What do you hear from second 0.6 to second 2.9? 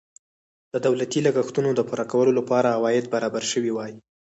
د دولتي لګښتونو د پوره کولو لپاره